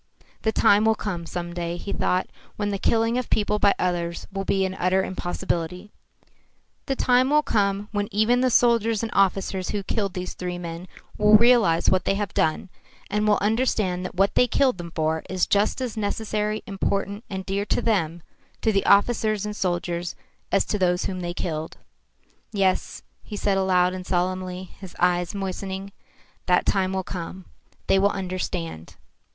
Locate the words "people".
3.29-3.59